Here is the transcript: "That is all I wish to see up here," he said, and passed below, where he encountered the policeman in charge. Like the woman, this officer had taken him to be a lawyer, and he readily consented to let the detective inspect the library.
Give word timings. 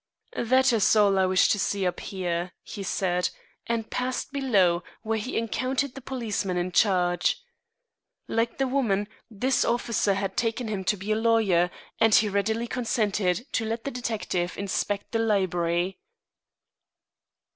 "That 0.39 0.73
is 0.73 0.95
all 0.95 1.19
I 1.19 1.27
wish 1.27 1.47
to 1.49 1.59
see 1.59 1.85
up 1.85 1.99
here," 1.99 2.53
he 2.63 2.81
said, 2.81 3.29
and 3.67 3.91
passed 3.91 4.31
below, 4.31 4.81
where 5.03 5.19
he 5.19 5.37
encountered 5.37 5.93
the 5.93 6.01
policeman 6.01 6.57
in 6.57 6.71
charge. 6.71 7.39
Like 8.27 8.57
the 8.57 8.65
woman, 8.65 9.07
this 9.29 9.63
officer 9.63 10.15
had 10.15 10.35
taken 10.35 10.67
him 10.69 10.83
to 10.85 10.97
be 10.97 11.11
a 11.11 11.15
lawyer, 11.15 11.69
and 11.99 12.15
he 12.15 12.29
readily 12.29 12.65
consented 12.65 13.45
to 13.51 13.63
let 13.63 13.83
the 13.83 13.91
detective 13.91 14.57
inspect 14.57 15.11
the 15.11 15.19
library. 15.19 15.99